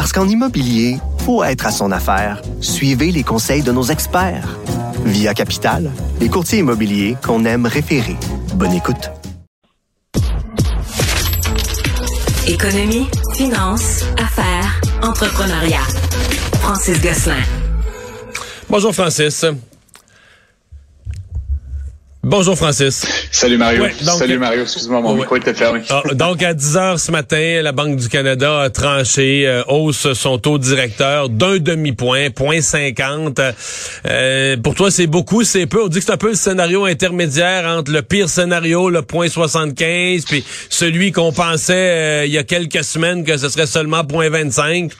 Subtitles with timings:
[0.00, 0.96] Parce qu'en immobilier,
[1.26, 2.40] faut être à son affaire.
[2.62, 4.48] Suivez les conseils de nos experts.
[5.04, 8.16] Via Capital, les courtiers immobiliers qu'on aime référer.
[8.54, 9.10] Bonne écoute.
[12.48, 15.84] Économie, finance, affaires, entrepreneuriat.
[16.62, 17.42] Francis Gosselin.
[18.70, 19.44] Bonjour Francis.
[22.30, 23.04] Bonjour Francis.
[23.32, 23.86] Salut Mario.
[24.02, 25.80] Salut Mario, excuse-moi, mon micro était fermé.
[25.90, 30.12] Ah, donc à 10 heures ce matin, la Banque du Canada a tranché, euh, hausse
[30.12, 33.40] son taux directeur d'un demi-point, point 50.
[34.06, 35.82] Euh, pour toi, c'est beaucoup, c'est peu.
[35.82, 39.28] On dit que c'est un peu le scénario intermédiaire entre le pire scénario, le point
[39.28, 44.04] 75, puis celui qu'on pensait euh, il y a quelques semaines que ce serait seulement
[44.04, 44.92] point 25.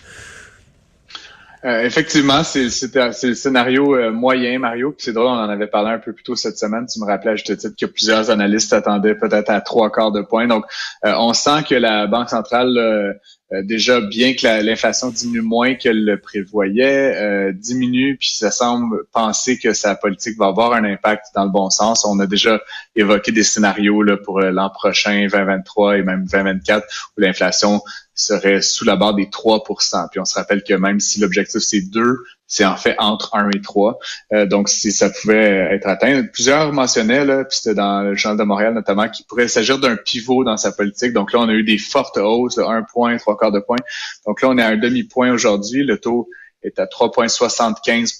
[1.64, 4.94] Euh, effectivement, c'est le scénario euh, moyen, Mario.
[4.97, 6.86] C'est drôle, on en avait parlé un peu plus tôt cette semaine.
[6.86, 10.22] Tu me rappelais à juste titre que plusieurs analystes attendaient peut-être à trois quarts de
[10.22, 10.47] point.
[10.47, 10.64] Donc,
[11.05, 13.19] euh, on sent que la Banque centrale
[13.64, 19.72] déjà, bien que l'inflation diminue moins qu'elle le prévoyait, diminue, puis ça semble penser que
[19.72, 22.05] sa politique va avoir un impact dans le bon sens.
[22.05, 22.61] On a déjà
[22.95, 26.86] évoqué des scénarios là, pour l'an prochain, 2023 et même 2024,
[27.17, 27.83] où l'inflation
[28.21, 29.65] serait sous la barre des 3
[30.11, 33.51] Puis on se rappelle que même si l'objectif c'est 2, c'est en fait entre 1
[33.51, 33.99] et 3.
[34.33, 38.39] Euh, donc si ça pouvait être atteint, plusieurs mentionnaient, là, puis c'était dans le Journal
[38.39, 41.13] de Montréal notamment, qu'il pourrait s'agir d'un pivot dans sa politique.
[41.13, 43.79] Donc là, on a eu des fortes hausses, de 1 point, 3 quarts de point.
[44.27, 45.85] Donc là, on est à un demi-point aujourd'hui.
[45.85, 46.29] Le taux
[46.63, 48.19] est à 3,75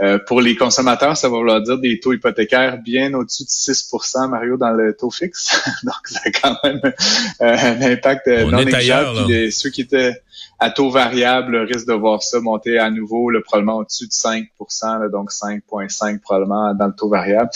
[0.00, 4.28] euh, Pour les consommateurs, ça va vouloir dire des taux hypothécaires bien au-dessus de 6%
[4.28, 5.60] Mario, dans le taux fixe.
[5.82, 6.92] Donc, ça a quand même euh,
[7.40, 9.50] un impact euh, non négligeable.
[9.50, 10.22] Ceux qui étaient
[10.60, 15.10] à taux variable risque de voir ça monter à nouveau, le probablement au-dessus de 5%
[15.10, 17.50] donc 5,5 probablement dans le taux variable.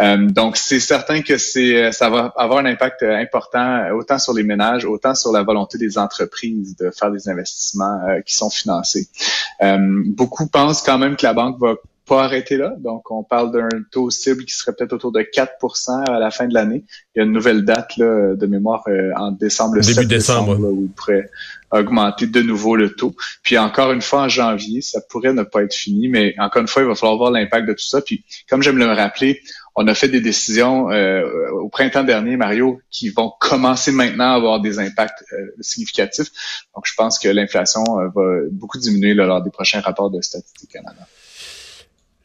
[0.00, 4.44] Euh, donc, c'est certain que c'est ça va avoir un impact important autant sur les
[4.44, 9.08] ménages, autant sur la volonté des entreprises de faire des investissements qui sont financés.
[9.60, 11.74] Beaucoup pensent quand même que la banque va
[12.08, 12.74] pas arrêter là.
[12.78, 16.48] Donc, on parle d'un taux cible qui serait peut-être autour de 4% à la fin
[16.48, 16.84] de l'année.
[17.14, 20.08] Il y a une nouvelle date là, de mémoire euh, en décembre, le Début 7
[20.08, 21.30] décembre, où il pourrait
[21.70, 23.14] augmenter de nouveau le taux.
[23.42, 26.68] Puis encore une fois, en janvier, ça pourrait ne pas être fini, mais encore une
[26.68, 28.00] fois, il va falloir voir l'impact de tout ça.
[28.00, 29.42] Puis, comme j'aime le rappeler,
[29.76, 34.34] on a fait des décisions euh, au printemps dernier, Mario, qui vont commencer maintenant à
[34.34, 36.30] avoir des impacts euh, significatifs.
[36.74, 41.06] Donc, je pense que l'inflation va beaucoup diminuer lors des prochains rapports de Statistique Canada.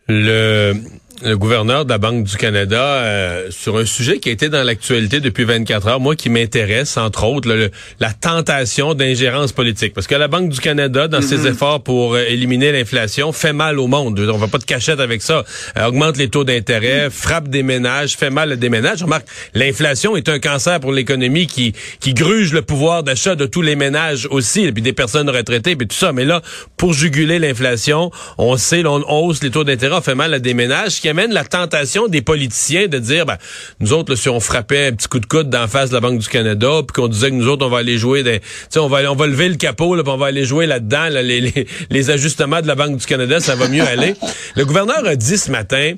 [0.07, 0.73] Le
[1.21, 4.63] le gouverneur de la Banque du Canada euh, sur un sujet qui a été dans
[4.63, 7.69] l'actualité depuis 24 heures, moi qui m'intéresse entre autres
[7.99, 11.51] la tentation d'ingérence politique parce que la Banque du Canada dans ses mm-hmm.
[11.51, 15.21] efforts pour euh, éliminer l'inflation fait mal au monde, on va pas de cachette avec
[15.21, 15.43] ça,
[15.77, 17.11] euh, augmente les taux d'intérêt, mm.
[17.11, 19.03] frappe des ménages, fait mal à des ménages.
[19.03, 23.61] Remarque, l'inflation est un cancer pour l'économie qui qui gruge le pouvoir d'achat de tous
[23.61, 26.41] les ménages aussi et puis des personnes retraitées puis tout ça, mais là
[26.75, 30.55] pour juguler l'inflation, on sait on hausse les taux d'intérêt, on fait mal à des
[30.55, 33.35] ménages qui amène la tentation des politiciens de dire, ben,
[33.81, 36.17] nous autres, si on frappait un petit coup de coude d'en face de la Banque
[36.17, 38.39] du Canada, puis qu'on disait que nous autres, on va aller jouer, des,
[38.77, 41.41] on va, on va lever le capot, là, puis on va aller jouer là-dedans, les,
[41.41, 44.15] les, les ajustements de la Banque du Canada, ça va mieux aller.
[44.55, 45.95] Le gouverneur a dit ce matin,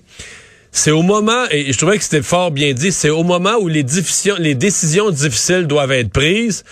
[0.71, 3.67] c'est au moment, et je trouvais que c'était fort bien dit, c'est au moment où
[3.67, 6.63] les, décisions, les décisions difficiles doivent être prises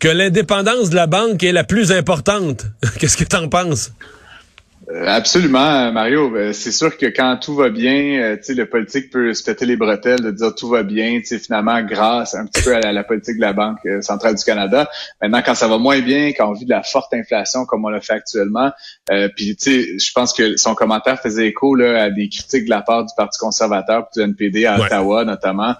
[0.00, 2.66] que l'indépendance de la banque est la plus importante.
[2.98, 3.92] Qu'est-ce que tu en penses?
[4.88, 6.32] Euh, absolument, Mario.
[6.36, 9.42] Euh, c'est sûr que quand tout va bien, euh, tu sais, le politique peut se
[9.42, 12.76] péter les bretelles de dire tout va bien, tu sais, finalement, grâce un petit peu
[12.76, 14.88] à la, politique de la Banque centrale du Canada.
[15.20, 17.88] Maintenant, quand ça va moins bien, quand on vit de la forte inflation comme on
[17.88, 18.70] le fait actuellement,
[19.10, 22.66] euh, puis, tu sais, je pense que son commentaire faisait écho là, à des critiques
[22.66, 25.74] de la part du Parti conservateur, du NPD à Ottawa notamment,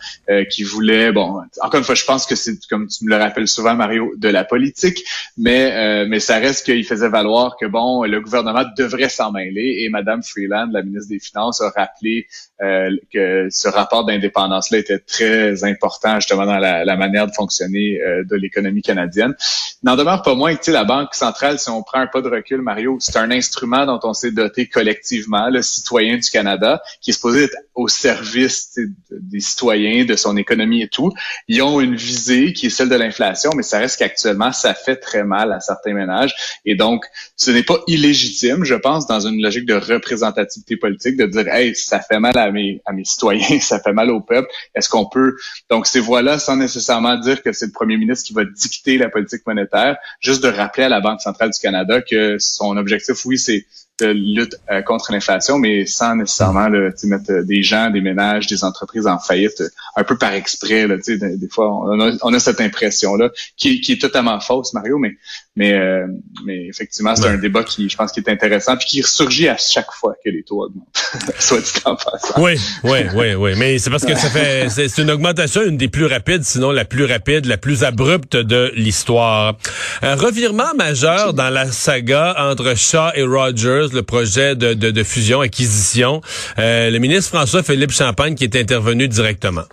[0.51, 3.49] qui voulait, bon, encore une fois, je pense que c'est, comme tu me le rappelles
[3.49, 5.05] souvent, Mario, de la politique,
[5.37, 9.79] mais mais ça reste qu'il faisait valoir que, bon, le gouvernement devrait devrait s'en mêler.
[9.81, 12.27] Et Madame Freeland, la ministre des Finances, a rappelé
[12.63, 18.01] euh, que ce rapport d'indépendance-là était très important justement dans la, la manière de fonctionner
[18.01, 19.35] euh, de l'économie canadienne.
[19.83, 22.63] N'en demeure pas moins que la Banque centrale, si on prend un pas de recul,
[22.63, 27.13] Mario, c'est un instrument dont on s'est doté collectivement, le citoyen du Canada, qui est
[27.13, 28.79] supposé être au service
[29.11, 31.13] des citoyens, de son économie et tout.
[31.49, 34.97] Ils ont une visée qui est celle de l'inflation, mais ça reste qu'actuellement, ça fait
[34.97, 36.35] très mal à certains ménages.
[36.65, 37.05] Et donc,
[37.37, 41.75] ce n'est pas illégitime, je pense, dans une logique de représentativité politique, de dire, hey,
[41.75, 44.49] ça fait mal à mes, à mes citoyens, ça fait mal au peuple.
[44.75, 45.37] Est-ce qu'on peut,
[45.71, 49.09] donc ces voix-là, sans nécessairement dire que c'est le premier ministre qui va dicter la
[49.09, 53.39] politique monétaire, juste de rappeler à la Banque centrale du Canada que son objectif, oui,
[53.39, 53.67] c'est
[53.99, 58.47] de lutte euh, contre l'inflation, mais sans nécessairement là, mettre euh, des gens, des ménages,
[58.47, 60.87] des entreprises en faillite, euh, un peu par exprès.
[60.87, 64.75] Là, des, des fois, on a, on a cette impression-là, qui, qui, est totalement fausse,
[64.75, 65.17] Mario, mais
[65.57, 66.07] mais, euh,
[66.45, 69.57] mais effectivement, c'est un débat qui, je pense, qui est intéressant, puis qui ressurgit à
[69.57, 70.87] chaque fois que les taux augmentent.
[71.39, 72.43] Soit dit en passant.
[72.43, 73.53] Oui, oui, oui, oui.
[73.57, 76.85] Mais c'est parce que ça fait, c'est une augmentation, une des plus rapides, sinon la
[76.85, 79.57] plus rapide, la plus abrupte de l'histoire.
[80.03, 85.03] Un revirement majeur dans la saga entre Shaw et Rogers, le projet de, de, de
[85.03, 86.21] fusion-acquisition.
[86.59, 89.65] Euh, le ministre François-Philippe Champagne qui est intervenu directement.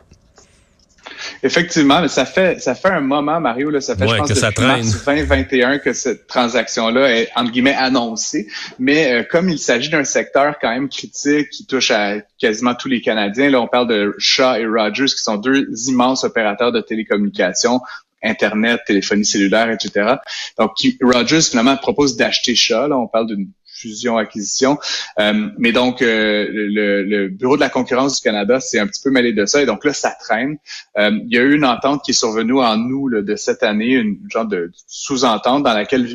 [1.41, 4.33] Effectivement, mais ça fait ça fait un moment, Mario, là, ça fait je pense que
[4.33, 8.47] depuis mars 2021 que cette transaction-là est entre guillemets annoncée.
[8.79, 12.87] Mais euh, comme il s'agit d'un secteur quand même critique qui touche à quasiment tous
[12.87, 16.81] les Canadiens, là, on parle de Shaw et Rogers, qui sont deux immenses opérateurs de
[16.81, 17.81] télécommunications.
[18.25, 20.15] Internet, téléphonie cellulaire, etc.
[20.57, 20.71] Donc,
[21.01, 22.87] Rogers, finalement, propose d'acheter Shaw.
[22.87, 23.49] Là, on parle d'une
[23.83, 24.77] fusion-acquisition.
[25.19, 29.09] Euh, mais donc, euh, le, Bureau de la concurrence du Canada s'est un petit peu
[29.09, 29.61] mêlé de ça.
[29.61, 30.57] Et donc là, ça traîne.
[30.97, 33.93] Euh, il y a eu une entente qui est survenue en août de cette année,
[33.93, 36.07] une genre de sous-entente dans laquelle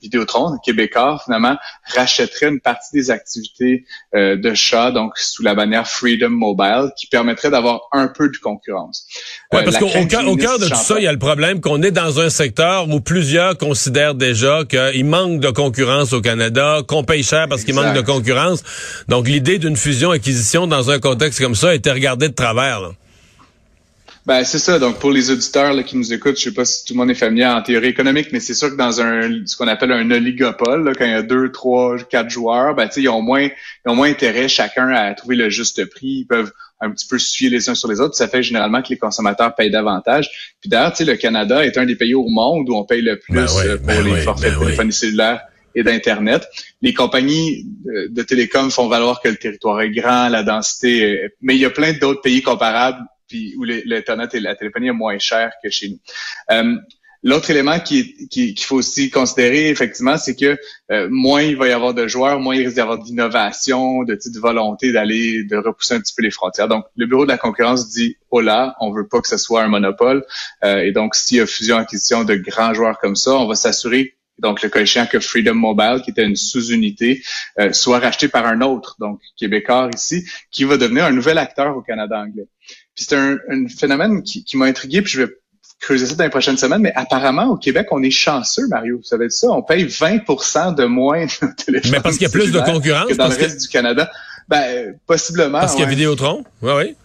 [0.00, 1.56] Vidéotron, Québécois, finalement,
[1.94, 3.84] rachèterait une partie des activités
[4.14, 9.06] de chat, donc sous la bannière Freedom Mobile, qui permettrait d'avoir un peu de concurrence.
[9.52, 10.06] Oui, parce qu'au au
[10.36, 13.00] cœur de tout ça, il y a le problème qu'on est dans un secteur où
[13.00, 17.94] plusieurs considèrent déjà qu'il manque de concurrence au Canada, qu'on paye cher parce qu'il manque
[17.94, 18.62] de concurrence.
[19.08, 22.80] Donc, l'idée d'une fusion-acquisition dans un contexte comme ça a été regardée de travers.
[22.80, 22.90] Là.
[24.26, 24.78] Ben, c'est ça.
[24.78, 27.10] Donc, pour les auditeurs là, qui nous écoutent, je sais pas si tout le monde
[27.10, 30.08] est familier en théorie économique, mais c'est sûr que dans un ce qu'on appelle un
[30.10, 33.96] oligopole, quand il y a deux, trois, quatre joueurs, ben, ils ont moins ils ont
[33.96, 36.20] moins intérêt chacun à trouver le juste prix.
[36.20, 36.52] Ils peuvent
[36.82, 38.14] un petit peu se les uns sur les autres.
[38.14, 40.30] Ça fait généralement que les consommateurs payent davantage.
[40.60, 43.34] Puis d'ailleurs, le Canada est un des pays au monde où on paye le plus
[43.34, 45.40] ben euh, pour ben les forfaits ben de téléphonie cellulaire
[45.74, 46.46] et d'Internet.
[46.82, 51.60] Les compagnies de, télécom font valoir que le territoire est grand, la densité, mais il
[51.60, 55.52] y a plein d'autres pays comparables puis où l'Internet et la téléphonie est moins cher
[55.62, 56.00] que chez nous.
[56.50, 56.74] Euh,
[57.22, 60.56] L'autre élément qu'il qui, faut aussi considérer, effectivement, c'est que
[60.90, 64.14] euh, moins il va y avoir de joueurs, moins il risque d'y avoir d'innovation, de,
[64.14, 66.68] de volonté d'aller, de repousser un petit peu les frontières.
[66.68, 69.62] Donc, le Bureau de la concurrence dit, oh là, on veut pas que ce soit
[69.62, 70.24] un monopole.
[70.64, 74.14] Euh, et donc, s'il y a fusion-acquisition de grands joueurs comme ça, on va s'assurer
[74.40, 77.22] donc le cas que Freedom Mobile, qui était une sous-unité,
[77.58, 81.76] euh, soit racheté par un autre, donc québécois ici, qui va devenir un nouvel acteur
[81.76, 82.46] au Canada anglais.
[82.94, 83.38] Puis c'est un,
[83.68, 85.32] phénomène qui, m'a intrigué, puis je vais
[85.80, 88.98] creuser ça dans les prochaines semaines, mais apparemment, au Québec, on est chanceux, Mario.
[88.98, 89.48] Vous savez ça?
[89.48, 93.08] On paye 20% de moins de téléphones Mais parce qu'il y a plus de concurrence?
[93.08, 94.10] Que dans le reste du Canada.
[94.48, 95.60] Ben, possiblement.
[95.60, 96.44] Parce qu'il y a Vidéotron?
[96.60, 96.96] Oui, oui.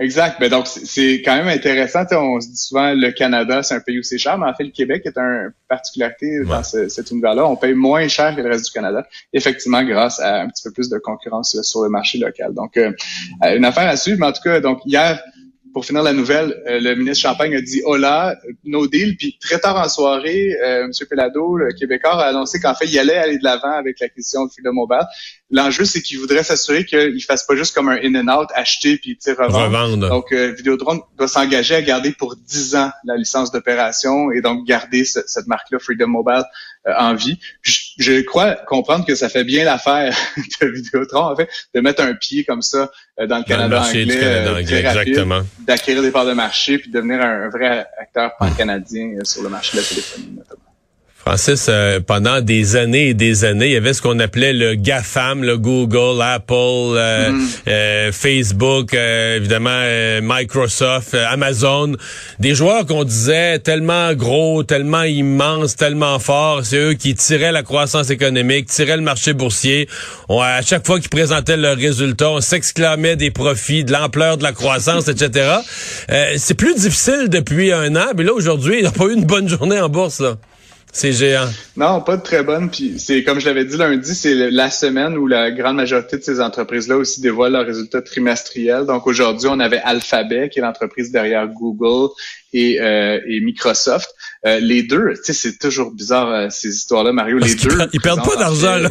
[0.00, 0.38] Exact.
[0.38, 2.04] Ben donc c'est quand même intéressant.
[2.12, 4.62] on se dit souvent le Canada, c'est un pays où c'est cher, mais en fait
[4.62, 7.44] le Québec est un particularité dans ce, cet univers-là.
[7.48, 10.72] On paye moins cher que le reste du Canada, effectivement grâce à un petit peu
[10.72, 12.54] plus de concurrence sur le marché local.
[12.54, 12.92] Donc euh,
[13.42, 14.18] une affaire à suivre.
[14.20, 15.20] Mais en tout cas, donc hier
[15.72, 19.16] pour finir la nouvelle, euh, le ministre Champagne a dit hola, no deal.
[19.16, 20.90] Puis très tard en soirée, euh, M.
[21.08, 24.50] Pelado, le Québécois, a annoncé qu'en fait, il allait aller de l'avant avec l'acquisition de
[24.50, 25.06] Freedom Mobile.
[25.50, 29.64] L'enjeu, c'est qu'il voudrait s'assurer qu'il fasse pas juste comme un in-and-out, acheter puis revendre.
[29.64, 30.08] revendre.
[30.08, 34.66] Donc, euh, Vidéodrome doit s'engager à garder pour 10 ans la licence d'opération et donc
[34.66, 36.44] garder cette marque-là, Freedom Mobile,
[36.86, 37.38] euh, en vie.
[37.62, 40.16] je, crois comprendre que ça fait bien l'affaire
[40.60, 44.20] de Vidéotron, en fait, de mettre un pied comme ça euh, dans le Canada anglais,
[44.22, 45.42] euh, exactement.
[45.60, 49.76] d'acquérir des parts de marché puis de devenir un, vrai acteur pan-canadien sur le marché
[49.76, 50.67] de la téléphonie notamment.
[51.28, 54.76] Francis, euh, pendant des années et des années, il y avait ce qu'on appelait le
[54.76, 57.48] GAFAM, le Google, Apple, euh, mm.
[57.68, 59.82] euh, Facebook, évidemment
[60.22, 61.92] Microsoft, Amazon,
[62.38, 67.62] des joueurs qu'on disait tellement gros, tellement immenses, tellement forts, c'est eux qui tiraient la
[67.62, 69.86] croissance économique, tiraient le marché boursier.
[70.30, 74.44] On, à chaque fois qu'ils présentaient leurs résultats, on s'exclamait des profits, de l'ampleur de
[74.44, 75.56] la croissance, etc.
[76.38, 79.26] c'est plus difficile depuis un an, mais là aujourd'hui, il n'y a pas eu une
[79.26, 80.38] bonne journée en bourse là.
[80.92, 81.48] C'est géant.
[81.76, 82.70] Non, pas de très bonne.
[82.70, 86.22] Puis c'est comme je l'avais dit lundi, c'est la semaine où la grande majorité de
[86.22, 88.86] ces entreprises-là aussi dévoilent leurs résultats trimestriels.
[88.86, 92.10] Donc aujourd'hui, on avait Alphabet, qui est l'entreprise derrière Google
[92.52, 94.14] et, euh, et Microsoft.
[94.46, 97.38] Euh, les deux, tu sais, c'est toujours bizarre euh, ces histoires-là, Mario.
[97.38, 98.90] les deux, ils perdent pas d'argent là.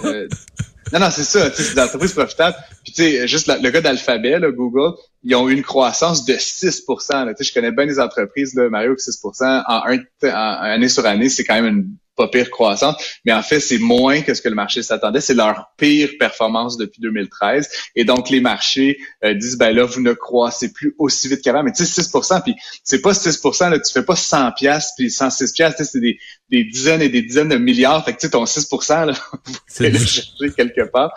[0.94, 1.51] Non, non, c'est ça.
[1.53, 2.56] C'est des entreprises profitables.
[2.84, 6.84] Puis tu sais, juste le gars d'Alphabet, Google, ils ont eu une croissance de 6
[7.10, 7.34] là.
[7.39, 11.29] Je connais bien les entreprises, là, Mario, que 6 en, un, en année sur année,
[11.29, 14.50] c'est quand même une pas pire croissance, mais en fait, c'est moins que ce que
[14.50, 15.22] le marché s'attendait.
[15.22, 17.70] C'est leur pire performance depuis 2013.
[17.96, 21.63] Et donc, les marchés euh, disent, ben là, vous ne croissez plus aussi vite qu'avant.
[21.63, 25.12] Mais tu sais, 6% puis c'est pas 6 là, tu fais pas 100 pièces puis
[25.12, 26.17] 106 pièces, c'est des,
[26.50, 28.04] des dizaines et des dizaines de milliards.
[28.06, 29.12] Fait que tu sais, ton 6 là,
[29.68, 31.13] c'est le chercher quelque part.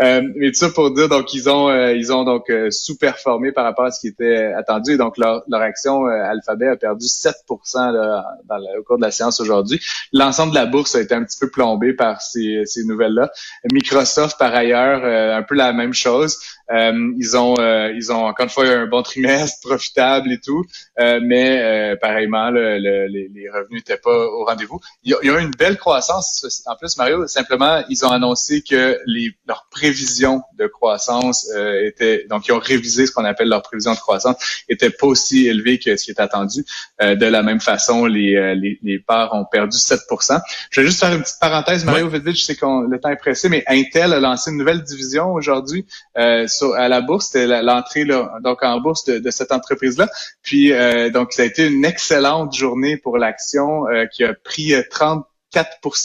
[0.00, 3.52] Euh, mais tout ça pour dire, donc, ils ont euh, ils ont donc euh, sous-performé
[3.52, 4.92] par rapport à ce qui était attendu.
[4.92, 7.34] Et donc, leur, leur action Alphabet a perdu 7
[7.74, 9.80] là, dans le, au cours de la séance aujourd'hui.
[10.12, 13.30] L'ensemble de la bourse a été un petit peu plombé par ces, ces nouvelles-là.
[13.72, 16.38] Microsoft, par ailleurs, un peu la même chose.
[16.72, 20.64] Euh, ils ont euh, ils ont encore une fois un bon trimestre profitable et tout,
[20.98, 24.80] euh, mais pareillement le, les, revenus n'étaient pas au rendez-vous.
[25.02, 26.64] Il y, a, eu une belle croissance.
[26.66, 31.50] En plus, Mario, simplement ils ont annoncé que les leurs prévisions de croissance
[31.82, 35.46] étaient donc ils ont révisé ce qu'on appelle leurs prévisions de croissance étaient pas aussi
[35.46, 36.64] élevées que ce qui est attendu.
[37.00, 40.40] de la même façon, les, les, les parts ont perdu 7%
[40.70, 43.16] Je vais juste faire une petite parenthèse, Mario, vite, je sais que le temps est
[43.16, 45.86] pressé, mais Intel a lancé une nouvelle division aujourd'hui.
[46.16, 50.08] Euh, à la bourse, c'était l'entrée donc en bourse de, cette entreprise-là.
[50.42, 54.74] Puis euh, donc ça a été une excellente journée pour l'action euh, qui a pris
[54.90, 55.28] 34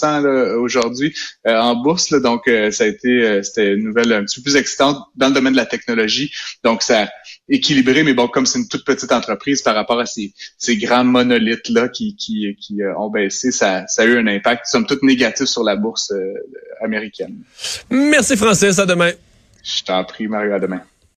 [0.03, 1.15] euh, aujourd'hui
[1.45, 2.13] en bourse.
[2.13, 5.53] donc, ça a été c'était une nouvelle un petit peu plus excitante dans le domaine
[5.53, 6.31] de la technologie.
[6.63, 7.09] Donc, ça a
[7.47, 11.03] équilibré, mais bon, comme c'est une toute petite entreprise par rapport à ces, ces grands
[11.03, 15.47] monolithes-là qui, qui, qui ont baissé, ça, ça a eu un impact, somme toute, négatif
[15.47, 16.13] sur la bourse
[16.81, 17.37] américaine.
[17.89, 18.77] Merci, Francis.
[18.77, 19.13] À demain.
[19.63, 20.53] Je t'en prie, Mario.
[20.53, 20.81] À demain.